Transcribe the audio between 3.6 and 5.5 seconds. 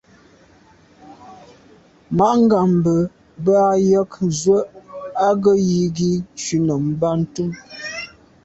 ɑ̂ yə̀k nzwe' ɑ́